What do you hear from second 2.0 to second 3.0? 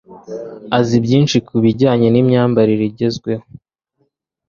nimyambarire